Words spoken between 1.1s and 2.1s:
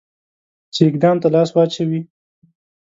ته لاس واچوي.